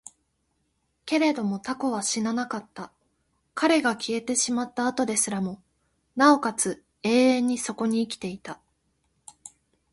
[1.05, 2.91] けれども蛸は死ななかった。
[3.53, 5.61] 彼が消えてしまった後ですらも、
[6.15, 8.59] 尚且つ永遠にそこに生きていた。